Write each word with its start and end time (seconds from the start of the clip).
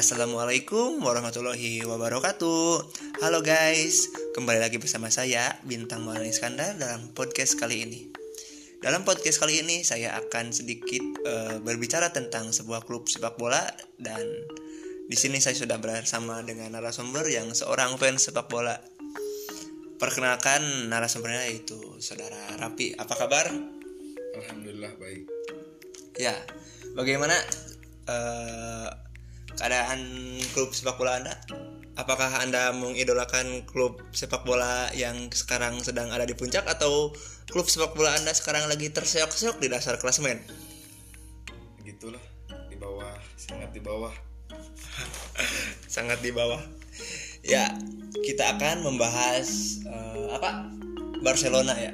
Assalamualaikum 0.00 1.04
warahmatullahi 1.04 1.84
wabarakatuh. 1.84 2.72
Halo 3.20 3.44
guys, 3.44 4.08
kembali 4.32 4.56
lagi 4.56 4.80
bersama 4.80 5.12
saya 5.12 5.60
Bintang 5.60 6.08
Maulana 6.08 6.24
Iskandar 6.24 6.72
dalam 6.80 7.12
podcast 7.12 7.60
kali 7.60 7.84
ini. 7.84 8.08
Dalam 8.80 9.04
podcast 9.04 9.36
kali 9.36 9.60
ini 9.60 9.84
saya 9.84 10.16
akan 10.16 10.56
sedikit 10.56 11.04
uh, 11.28 11.60
berbicara 11.60 12.16
tentang 12.16 12.48
sebuah 12.48 12.88
klub 12.88 13.12
sepak 13.12 13.36
bola 13.36 13.60
Dan 14.00 14.24
di 15.04 15.16
sini 15.20 15.36
saya 15.36 15.52
sudah 15.52 15.76
bersama 15.76 16.40
dengan 16.48 16.72
narasumber 16.80 17.28
yang 17.28 17.52
seorang 17.52 18.00
fans 18.00 18.24
sepak 18.24 18.48
bola. 18.48 18.80
Perkenalkan 20.00 20.88
narasumbernya 20.88 21.44
yaitu 21.52 21.76
Saudara 22.00 22.56
Rapi, 22.56 22.96
apa 22.96 23.20
kabar? 23.20 23.52
Alhamdulillah 24.32 24.96
baik. 24.96 25.28
Ya, 26.16 26.32
bagaimana 26.96 27.36
uh, 28.08 29.09
keadaan 29.60 30.00
klub 30.56 30.72
sepak 30.72 30.96
bola 30.96 31.20
Anda? 31.20 31.36
Apakah 32.00 32.40
Anda 32.40 32.72
mengidolakan 32.72 33.68
klub 33.68 34.00
sepak 34.16 34.48
bola 34.48 34.88
yang 34.96 35.28
sekarang 35.28 35.84
sedang 35.84 36.08
ada 36.08 36.24
di 36.24 36.32
puncak 36.32 36.64
atau 36.64 37.12
klub 37.52 37.68
sepak 37.68 37.92
bola 37.92 38.16
Anda 38.16 38.32
sekarang 38.32 38.72
lagi 38.72 38.88
terseok-seok 38.88 39.60
di 39.60 39.68
dasar 39.68 40.00
klasemen? 40.00 40.40
Gitulah, 41.84 42.24
di 42.72 42.76
bawah, 42.80 43.12
sangat 43.36 43.68
di 43.76 43.84
bawah. 43.84 44.14
sangat 46.00 46.24
di 46.24 46.32
bawah. 46.32 46.64
Ya, 47.44 47.76
kita 48.24 48.56
akan 48.56 48.80
membahas 48.80 49.76
uh, 49.84 50.40
apa? 50.40 50.72
Barcelona 51.20 51.76
ya. 51.76 51.92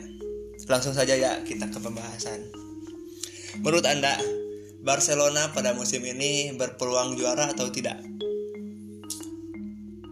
Langsung 0.70 0.94
saja 0.94 1.18
ya 1.18 1.42
kita 1.42 1.66
ke 1.66 1.78
pembahasan. 1.82 2.46
Menurut 3.58 3.82
Anda, 3.90 4.14
Barcelona 4.86 5.50
pada 5.50 5.74
musim 5.74 5.98
ini 6.06 6.54
berpeluang 6.54 7.18
juara 7.18 7.50
atau 7.50 7.66
tidak? 7.74 7.98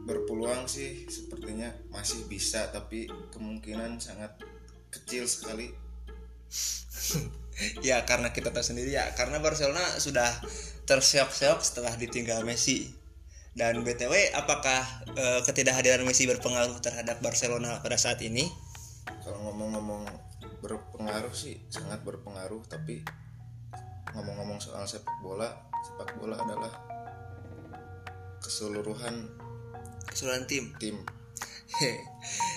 Berpeluang 0.03 0.67
sih 0.67 1.07
sepertinya 1.07 1.71
masih 1.95 2.27
bisa 2.27 2.75
tapi 2.75 3.07
kemungkinan 3.31 4.03
sangat 4.03 4.35
kecil 4.91 5.31
sekali. 5.31 5.71
ya 7.87 8.03
karena 8.03 8.35
kita 8.35 8.51
tahu 8.51 8.67
sendiri 8.67 8.99
ya 8.99 9.15
karena 9.15 9.39
Barcelona 9.39 9.87
sudah 10.03 10.27
terseok-seok 10.91 11.63
setelah 11.63 11.95
ditinggal 11.95 12.43
Messi. 12.43 12.91
Dan 13.55 13.87
BTW 13.87 14.35
apakah 14.35 14.83
e, 15.15 15.47
ketidakhadiran 15.47 16.03
Messi 16.03 16.27
berpengaruh 16.27 16.83
terhadap 16.83 17.23
Barcelona 17.23 17.79
pada 17.79 17.95
saat 17.95 18.19
ini? 18.27 18.51
Kalau 19.23 19.39
ngomong-ngomong 19.39 20.03
berpengaruh 20.59 21.31
sih 21.31 21.63
sangat 21.71 22.03
berpengaruh 22.03 22.67
tapi 22.67 23.07
ngomong-ngomong 24.13 24.61
soal 24.61 24.85
sepak 24.85 25.17
bola 25.25 25.49
sepak 25.85 26.21
bola 26.21 26.37
adalah 26.37 26.73
keseluruhan 28.45 29.25
keseluruhan 30.05 30.45
tim? 30.45 30.65
tim. 30.77 30.97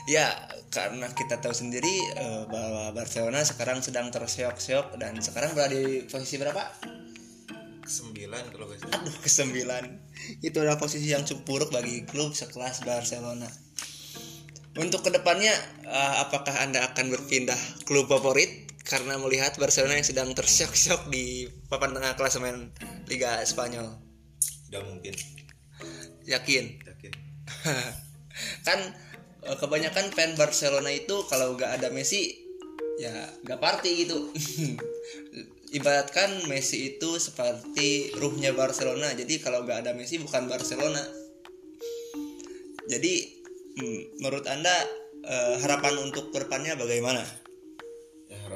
Ya 0.07 0.31
karena 0.71 1.11
kita 1.11 1.43
tahu 1.43 1.51
sendiri 1.51 1.91
uh, 2.15 2.47
bahwa 2.47 2.95
Barcelona 2.95 3.43
sekarang 3.43 3.83
sedang 3.83 4.07
terseok-seok 4.07 4.95
dan 4.95 5.19
sekarang 5.19 5.51
berada 5.51 5.75
di 5.75 6.07
posisi 6.07 6.39
berapa? 6.39 6.63
Kesembilan 7.83 8.43
kalau 8.55 8.71
gak 8.71 8.87
aduh 8.87 9.15
kesembilan. 9.19 9.83
Itu 10.39 10.63
adalah 10.63 10.79
posisi 10.79 11.11
yang 11.11 11.27
cukup 11.27 11.43
buruk 11.43 11.69
bagi 11.75 12.07
klub 12.07 12.31
sekelas 12.31 12.87
Barcelona. 12.87 13.47
Untuk 14.79 15.03
ke 15.03 15.11
depannya 15.11 15.51
uh, 15.89 16.23
apakah 16.23 16.63
anda 16.63 16.87
akan 16.87 17.11
berpindah 17.11 17.57
klub 17.83 18.07
favorit 18.07 18.66
karena 18.87 19.19
melihat 19.19 19.51
Barcelona 19.59 19.99
yang 19.99 20.07
sedang 20.07 20.31
tersyok-syok 20.31 21.11
di 21.11 21.51
papan 21.67 21.91
tengah 21.91 22.15
klasemen 22.15 22.71
Liga 23.11 23.43
Spanyol. 23.43 23.99
Tidak 24.39 24.83
mungkin. 24.87 25.11
Yakin? 26.23 26.65
Yakin. 26.87 27.13
kan 28.67 28.79
eh, 29.43 29.57
kebanyakan 29.59 30.15
fan 30.15 30.39
Barcelona 30.39 30.87
itu 30.95 31.27
kalau 31.27 31.59
gak 31.59 31.83
ada 31.83 31.91
Messi 31.91 32.39
ya 32.95 33.11
gak 33.43 33.59
party 33.59 34.07
gitu. 34.07 34.31
Ibaratkan 35.77 36.47
Messi 36.47 36.95
itu 36.95 37.19
seperti 37.19 38.15
ruhnya 38.15 38.55
Barcelona. 38.55 39.11
Jadi 39.11 39.43
kalau 39.43 39.67
gak 39.67 39.83
ada 39.83 39.91
Messi 39.91 40.15
bukan 40.15 40.47
Barcelona. 40.47 41.03
Jadi 42.87 43.13
hmm, 43.83 44.23
menurut 44.23 44.47
anda 44.47 44.71
eh, 45.27 45.59
harapan 45.59 46.07
untuk 46.07 46.31
ke 46.31 46.39
depannya 46.39 46.79
bagaimana? 46.79 47.46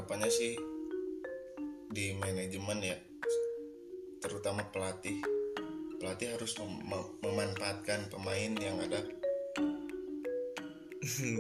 Harapannya 0.01 0.33
sih 0.33 0.57
di 1.93 2.17
manajemen 2.17 2.81
ya 2.81 2.97
terutama 4.17 4.65
pelatih. 4.73 5.21
Pelatih 6.01 6.33
harus 6.33 6.57
mem 6.57 7.05
memanfaatkan 7.21 8.09
pemain 8.09 8.49
yang 8.57 8.81
ada. 8.81 8.97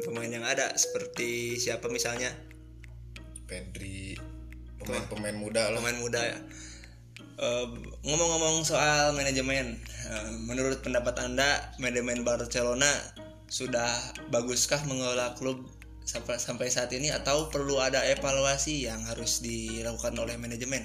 Pemain 0.05 0.29
yang 0.29 0.45
ada 0.45 0.77
seperti 0.77 1.57
siapa 1.57 1.89
misalnya? 1.89 2.29
Pedri 3.49 4.13
pemain-pemain 4.77 5.33
muda 5.41 5.73
lah. 5.73 5.81
Pemain 5.81 5.97
muda 5.97 6.21
ya. 6.21 6.37
Ngomong-ngomong 8.05 8.61
uh, 8.61 8.67
soal 8.77 9.17
manajemen 9.17 9.73
uh, 10.05 10.29
menurut 10.45 10.85
pendapat 10.85 11.17
anda 11.17 11.73
manajemen 11.81 12.21
Barcelona 12.21 12.93
sudah 13.49 13.89
baguskah 14.29 14.85
mengelola 14.85 15.33
klub 15.33 15.80
sampai 16.05 16.37
sampai 16.41 16.67
saat 16.67 16.89
ini 16.91 17.13
atau 17.13 17.47
perlu 17.47 17.77
ada 17.77 18.03
evaluasi 18.05 18.89
yang 18.89 19.01
harus 19.05 19.39
dilakukan 19.41 20.17
oleh 20.17 20.35
manajemen? 20.35 20.83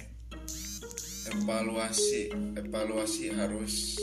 Evaluasi, 1.26 2.30
evaluasi 2.54 3.34
harus 3.34 3.98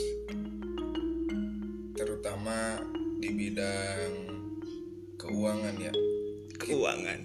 terutama 1.96 2.82
di 3.22 3.30
bidang 3.32 4.12
keuangan 5.16 5.74
ya. 5.80 5.92
Keuangan. 6.60 7.20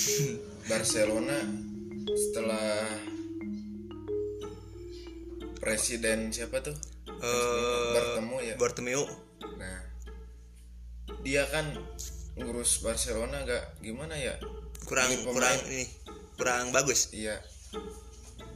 Barcelona 0.70 1.38
setelah 2.10 2.88
presiden 5.60 6.32
siapa 6.32 6.62
tuh? 6.62 6.76
Uh, 7.06 7.92
Bartemu 7.92 8.36
ya. 8.42 8.54
Bartomeu. 8.56 9.04
Nah, 9.58 9.78
dia 11.26 11.44
kan 11.50 11.74
ngurus 12.36 12.84
Barcelona 12.84 13.42
gak 13.48 13.80
gimana 13.80 14.12
ya? 14.16 14.36
Kurang 14.84 15.10
kurang 15.24 15.56
ini 15.72 15.88
kurang 16.36 16.70
bagus. 16.70 17.10
Iya. 17.16 17.40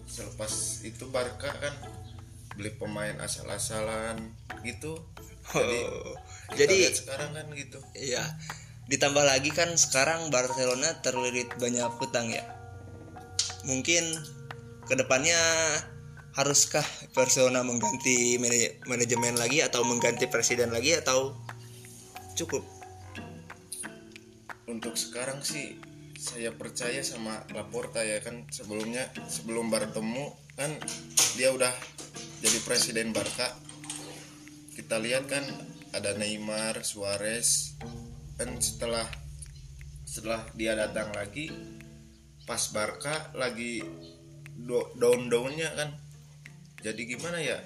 Selepas 0.04 0.84
itu 0.84 1.08
Barca 1.08 1.48
kan 1.48 1.74
beli 2.54 2.70
pemain 2.76 3.16
asal-asalan 3.24 4.36
gitu. 4.62 5.00
Jadi 5.50 5.80
jadi 6.60 6.76
sekarang 6.92 7.32
kan 7.32 7.46
gitu. 7.56 7.80
iya. 7.96 8.22
Ditambah 8.90 9.24
lagi 9.24 9.54
kan 9.54 9.72
sekarang 9.80 10.28
Barcelona 10.28 11.00
terlilit 11.00 11.48
banyak 11.56 11.88
hutang 11.96 12.28
ya. 12.28 12.44
Mungkin 13.64 14.04
ke 14.84 14.94
depannya 14.98 15.38
haruskah 16.34 16.84
Barcelona 17.14 17.62
mengganti 17.62 18.38
manajemen 18.86 19.34
lagi 19.38 19.62
atau 19.62 19.82
mengganti 19.86 20.26
presiden 20.30 20.70
lagi 20.70 20.94
atau 20.98 21.38
cukup 22.38 22.79
untuk 24.70 24.94
sekarang 24.94 25.42
sih 25.42 25.74
saya 26.14 26.54
percaya 26.54 27.02
sama 27.02 27.42
Laporta 27.50 28.06
ya 28.06 28.22
kan. 28.22 28.46
Sebelumnya 28.54 29.10
sebelum 29.26 29.68
bertemu 29.68 30.30
kan 30.54 30.70
dia 31.34 31.50
udah 31.50 31.74
jadi 32.38 32.58
presiden 32.62 33.10
Barca. 33.10 33.56
Kita 34.76 35.02
lihat 35.02 35.26
kan 35.26 35.42
ada 35.90 36.14
Neymar 36.14 36.86
Suarez. 36.86 37.74
Dan 38.38 38.56
setelah 38.62 39.04
setelah 40.06 40.46
dia 40.56 40.72
datang 40.78 41.12
lagi 41.12 41.50
pas 42.48 42.60
Barca 42.70 43.34
lagi 43.34 43.82
down-downnya 44.96 45.72
kan. 45.74 45.90
Jadi 46.80 47.16
gimana 47.16 47.42
ya? 47.42 47.60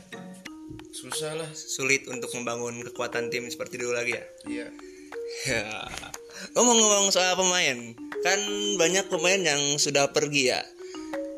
Susah 0.90 1.38
lah. 1.38 1.50
Sulit 1.55 2.06
untuk 2.11 2.31
membangun 2.34 2.82
kekuatan 2.82 3.31
tim 3.31 3.46
seperti 3.46 3.79
dulu 3.79 3.94
lagi 3.94 4.14
ya? 4.14 4.25
Iya. 4.46 4.69
Ya 5.44 5.67
ngomong-ngomong 6.56 7.14
soal 7.14 7.38
pemain 7.38 7.94
kan 8.25 8.40
banyak 8.81 9.06
pemain 9.12 9.40
yang 9.40 9.62
sudah 9.76 10.08
pergi 10.10 10.54
ya 10.54 10.60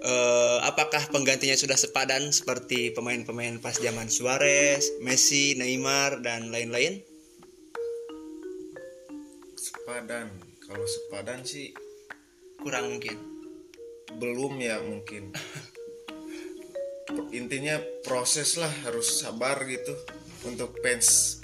uh, 0.06 0.58
apakah 0.62 1.02
penggantinya 1.10 1.58
sudah 1.58 1.74
sepadan 1.74 2.30
seperti 2.30 2.94
pemain-pemain 2.94 3.58
pas 3.58 3.74
zaman 3.76 4.06
Suarez, 4.06 5.02
Messi, 5.02 5.58
Neymar 5.58 6.22
dan 6.22 6.54
lain-lain? 6.54 7.02
Sepadan, 9.58 10.30
kalau 10.62 10.86
sepadan 10.86 11.42
sih 11.42 11.74
kurang 12.62 12.96
mungkin. 12.96 13.18
Belum 14.16 14.54
ya 14.62 14.78
mungkin. 14.80 15.34
Intinya 17.38 17.78
proses 18.02 18.58
lah 18.58 18.70
harus 18.86 19.22
sabar 19.22 19.62
gitu 19.66 19.94
untuk 20.46 20.78
fans 20.82 21.42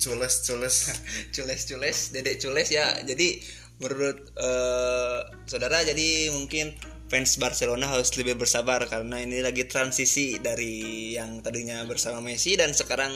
cules 0.00 0.34
cules 0.48 0.76
cules 1.34 1.60
cules 1.68 1.98
dedek 2.16 2.36
cules 2.40 2.68
ya 2.72 2.88
jadi 3.04 3.38
menurut 3.80 4.32
uh, 4.36 5.24
saudara 5.44 5.84
jadi 5.84 6.32
mungkin 6.36 6.76
fans 7.12 7.36
Barcelona 7.36 7.90
harus 7.90 8.12
lebih 8.16 8.38
bersabar 8.38 8.86
karena 8.88 9.20
ini 9.20 9.44
lagi 9.44 9.66
transisi 9.66 10.38
dari 10.38 11.12
yang 11.18 11.42
tadinya 11.42 11.82
bersama 11.82 12.22
Messi 12.22 12.54
dan 12.54 12.70
sekarang 12.70 13.10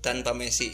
tanpa 0.00 0.32
Messi. 0.32 0.72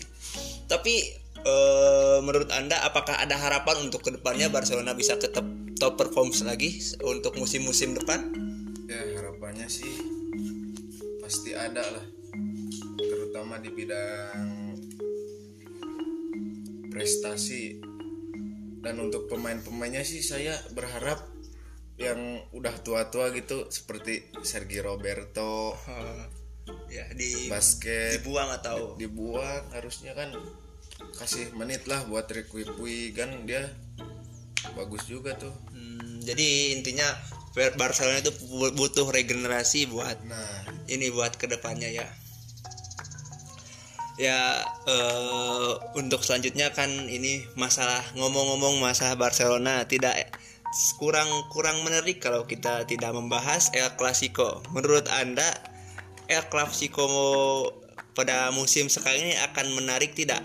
Tapi 0.71 0.95
eh, 1.43 2.19
menurut 2.23 2.55
anda 2.55 2.79
apakah 2.87 3.19
ada 3.19 3.35
harapan 3.35 3.91
untuk 3.91 4.07
ke 4.07 4.15
depannya 4.15 4.47
Barcelona 4.47 4.95
bisa 4.95 5.19
tetap 5.19 5.43
top 5.83 5.99
perform 5.99 6.31
lagi 6.47 6.79
untuk 7.03 7.35
musim-musim 7.35 7.99
depan? 7.99 8.31
ya 8.93 9.01
harapannya 9.17 9.73
sih 9.73 9.89
pasti 11.25 11.57
ada 11.57 11.81
lah 11.81 12.07
terutama 13.01 13.57
di 13.57 13.73
bidang 13.73 14.52
prestasi. 16.93 17.81
Dan 18.83 18.99
untuk 19.01 19.31
pemain-pemainnya 19.31 20.05
sih 20.05 20.21
saya 20.21 20.59
berharap 20.77 21.23
yang 21.97 22.19
udah 22.53 22.83
tua-tua 22.83 23.31
gitu 23.33 23.71
seperti 23.71 24.33
Sergi 24.43 24.83
Roberto 24.83 25.77
ya 26.97 27.05
di 27.15 27.47
basket 27.47 28.19
dibuang 28.19 28.49
atau 28.59 28.97
dibuang 28.99 29.71
harusnya 29.77 30.17
kan 30.17 30.35
kasih 31.15 31.53
menit 31.55 31.87
lah 31.87 32.03
buat 32.07 32.27
Puig 32.79 33.15
kan 33.15 33.47
dia 33.47 33.71
bagus 34.75 35.07
juga 35.07 35.35
tuh. 35.39 35.53
Hmm, 35.75 36.23
jadi 36.23 36.79
intinya 36.79 37.07
Bar- 37.53 37.77
Barcelona 37.77 38.25
itu 38.25 38.33
bu- 38.49 38.73
butuh 38.73 39.05
regenerasi 39.13 39.85
buat 39.93 40.17
nah. 40.25 40.65
ini 40.89 41.13
buat 41.13 41.37
ke 41.37 41.45
depannya 41.51 41.93
ya 41.93 42.09
ya 44.21 44.61
eh, 44.85 45.73
untuk 45.97 46.21
selanjutnya 46.21 46.73
kan 46.77 46.89
ini 47.09 47.49
masalah 47.57 48.05
ngomong-ngomong 48.13 48.81
masalah 48.83 49.17
Barcelona 49.17 49.89
tidak 49.89 50.37
kurang 50.97 51.29
kurang 51.53 51.85
menarik 51.85 52.21
kalau 52.21 52.49
kita 52.49 52.89
tidak 52.89 53.13
membahas 53.13 53.69
El 53.77 53.93
Clasico. 53.97 54.65
Menurut 54.73 55.05
anda 55.13 55.45
El 56.33 56.49
Clasico 56.49 57.05
pada 58.17 58.49
musim 58.53 58.89
sekarang 58.89 59.21
ini 59.21 59.35
akan 59.53 59.77
menarik 59.77 60.17
tidak? 60.17 60.41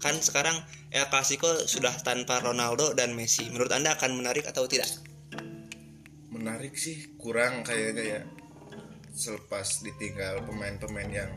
Kan 0.00 0.20
sekarang 0.20 0.56
El 0.92 1.08
Clasico 1.08 1.48
sudah 1.64 1.96
tanpa 2.04 2.44
Ronaldo 2.44 2.92
dan 2.92 3.16
Messi. 3.16 3.48
Menurut 3.48 3.72
anda 3.72 3.96
akan 3.96 4.20
menarik 4.20 4.44
atau 4.44 4.68
tidak? 4.68 4.88
Menarik 6.28 6.76
sih 6.76 7.16
kurang 7.16 7.64
kayak 7.64 7.96
kayak 7.96 8.22
selepas 9.12 9.84
ditinggal 9.84 10.44
pemain-pemain 10.44 11.10
yang 11.10 11.32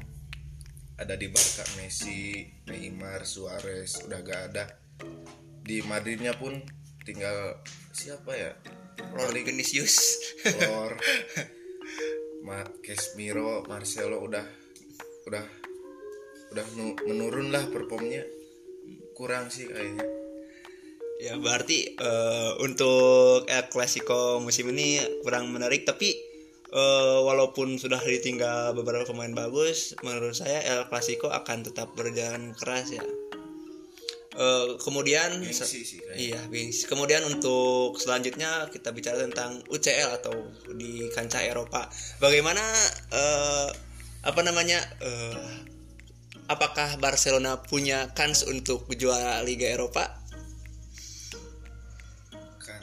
ada 1.03 1.19
di 1.19 1.27
Barca 1.27 1.67
Messi, 1.75 2.47
Neymar, 2.71 3.27
Suarez 3.27 4.00
udah 4.07 4.19
gak 4.23 4.41
ada. 4.55 4.65
Di 5.59 5.83
Madridnya 5.83 6.31
pun 6.31 6.55
tinggal 7.03 7.59
siapa 7.91 8.31
ya? 8.31 8.55
Lord 9.11 9.35
Vinicius. 9.35 10.00
Lor 10.63 10.95
Ma 12.47 12.63
Casemiro 12.79 13.67
Marcelo 13.67 14.23
udah 14.23 14.47
udah 15.27 15.44
udah 16.55 16.65
nu- 16.79 17.00
menurun 17.03 17.51
lah 17.51 17.67
performnya. 17.67 18.23
Kurang 19.11 19.51
sih 19.51 19.67
kayaknya. 19.67 20.07
Ya 21.19 21.35
berarti 21.35 22.00
eh, 22.00 22.51
untuk 22.63 23.44
El 23.51 23.67
Clasico 23.67 24.39
musim 24.39 24.71
ini 24.71 25.03
kurang 25.23 25.51
menarik 25.51 25.83
tapi 25.83 26.15
eh, 26.73 27.19
walaupun 27.21 27.77
sudah 27.77 28.01
ditinggal 28.01 28.73
beberapa 28.73 29.05
pemain 29.05 29.31
bagus, 29.31 29.93
menurut 30.01 30.33
saya 30.33 30.59
El 30.65 30.89
Clasico 30.89 31.29
akan 31.29 31.69
tetap 31.69 31.93
berjalan 31.93 32.57
keras 32.57 32.89
ya. 32.89 33.05
Eh, 34.33 34.67
kemudian 34.81 35.45
Gengsi 35.45 35.85
sih 35.85 36.01
kayaknya 36.01 36.17
iya, 36.17 36.41
Bings. 36.49 36.89
Kemudian 36.89 37.21
untuk 37.29 38.01
selanjutnya 38.01 38.65
kita 38.73 38.89
bicara 38.89 39.21
tentang 39.21 39.61
UCL 39.69 40.09
atau 40.17 40.33
di 40.73 41.05
kancah 41.13 41.45
Eropa. 41.45 41.85
Bagaimana 42.17 42.65
eh, 43.13 43.69
apa 44.25 44.41
namanya? 44.41 44.81
eh, 45.05 45.73
apakah 46.49 46.99
Barcelona 46.99 47.61
punya 47.61 48.11
kans 48.17 48.43
untuk 48.43 48.89
juara 48.97 49.45
Liga 49.45 49.69
Eropa? 49.69 50.23
kan 52.63 52.79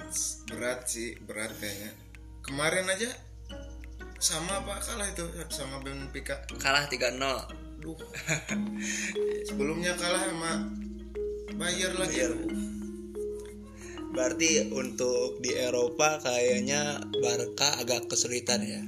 berat 0.52 0.84
sih 0.84 1.16
berat 1.24 1.56
kayaknya 1.56 1.92
kemarin 2.44 2.84
aja 2.92 3.08
sama 4.20 4.60
apa 4.60 4.76
kalah 4.84 5.08
itu 5.08 5.24
sama 5.48 5.80
Benfica 5.80 6.44
Kalah 6.60 6.84
3-0. 6.86 7.16
Duh. 7.80 7.96
sebelumnya 9.48 9.96
kalah 9.96 10.28
sama 10.28 10.68
Bayer 11.56 11.96
lagi 11.96 12.20
Bayer. 12.20 12.32
Berarti 14.12 14.68
untuk 14.70 15.40
di 15.40 15.56
Eropa 15.56 16.20
kayaknya 16.20 17.00
Barca 17.24 17.80
agak 17.80 18.12
kesulitan 18.12 18.60
ya. 18.60 18.82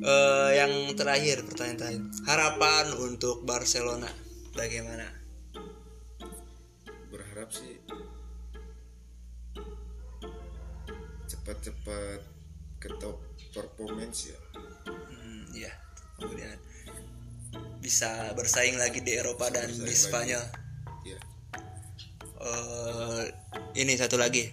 Eh, 0.00 0.50
yang 0.56 0.96
terakhir 0.96 1.44
pertanyaan 1.44 1.76
terakhir. 1.76 2.02
Harapan 2.24 2.96
untuk 2.96 3.44
Barcelona 3.44 4.08
bagaimana? 4.56 5.20
berharap 7.10 7.50
sih 7.50 7.80
cepat-cepat 11.26 12.39
ke 12.80 12.88
top 12.96 13.20
performance 13.52 14.32
ya 14.32 14.38
Hmm, 14.88 15.44
ya. 15.52 15.70
Kemudian 16.16 16.56
bisa 17.78 18.32
bersaing 18.32 18.80
lagi 18.80 19.04
di 19.04 19.14
Eropa 19.14 19.52
dan 19.52 19.68
di. 19.68 19.94
Spanyol. 19.94 20.42
ya 21.04 21.18
Eh, 22.40 23.22
ini 23.76 23.92
satu 23.94 24.16
lagi. 24.16 24.48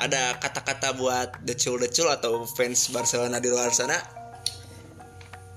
Ada 0.00 0.40
kata-kata 0.40 0.96
buat 0.96 1.44
decul-decul 1.44 2.08
atau 2.08 2.48
fans 2.48 2.88
Barcelona 2.88 3.36
di 3.36 3.52
luar 3.52 3.68
sana? 3.70 4.00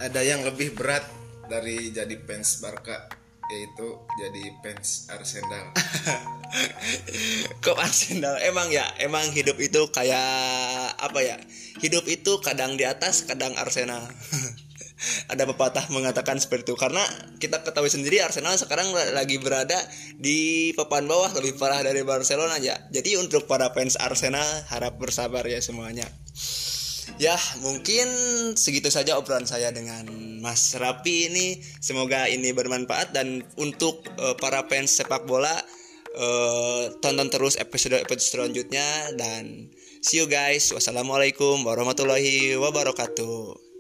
ada 0.04 0.20
yang 0.20 0.44
lebih 0.44 0.76
berat 0.76 1.08
dari 1.48 1.88
jadi 1.96 2.20
fans 2.28 2.60
Barca 2.60 3.08
yaitu 3.48 3.88
jadi 4.20 4.44
fans 4.60 5.08
Arsenal 5.08 5.72
Kok 7.64 7.78
Arsenal 7.80 8.36
emang 8.44 8.68
ya 8.68 8.84
emang 9.00 9.32
hidup 9.32 9.56
itu 9.64 9.88
kayak 9.96 10.28
apa 11.04 11.20
ya 11.20 11.38
hidup 11.84 12.08
itu 12.08 12.40
kadang 12.40 12.80
di 12.80 12.88
atas 12.88 13.28
kadang 13.28 13.52
Arsenal. 13.60 14.08
Ada 15.32 15.44
pepatah 15.44 15.92
mengatakan 15.92 16.40
seperti 16.40 16.72
itu. 16.72 16.76
Karena 16.80 17.04
kita 17.36 17.60
ketahui 17.66 17.92
sendiri 17.92 18.24
Arsenal 18.24 18.56
sekarang 18.56 18.94
lagi 19.12 19.36
berada 19.36 19.76
di 20.16 20.72
papan 20.80 21.04
bawah 21.10 21.28
lebih 21.36 21.60
parah 21.60 21.84
dari 21.84 22.08
Barcelona 22.08 22.56
ya. 22.62 22.78
Jadi 22.88 23.20
untuk 23.20 23.44
para 23.50 23.72
fans 23.76 24.00
Arsenal 24.00 24.46
harap 24.72 24.96
bersabar 24.96 25.44
ya 25.44 25.60
semuanya. 25.60 26.08
Ya, 27.20 27.36
mungkin 27.62 28.08
segitu 28.56 28.88
saja 28.90 29.20
obrolan 29.20 29.46
saya 29.46 29.70
dengan 29.76 30.08
Mas 30.40 30.74
Rapi 30.74 31.30
ini. 31.30 31.60
Semoga 31.84 32.32
ini 32.32 32.56
bermanfaat. 32.56 33.12
Dan 33.12 33.44
untuk 33.60 34.08
eh, 34.18 34.36
para 34.40 34.66
fans 34.72 34.96
sepak 34.96 35.28
bola 35.28 35.54
eh, 36.16 36.84
tonton 37.04 37.28
terus 37.28 37.60
episode-episode 37.60 38.24
selanjutnya. 38.24 39.14
Dan 39.20 39.68
see 40.04 40.20
you 40.20 40.28
guys. 40.28 40.68
Wassalamualaikum 40.76 41.64
warahmatullahi 41.64 42.60
wabarakatuh. 42.60 43.73